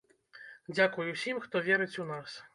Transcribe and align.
Дзякуй 0.75 1.13
усім 1.13 1.43
хто 1.45 1.63
верыць 1.69 1.93
у 2.07 2.11
нас! 2.15 2.45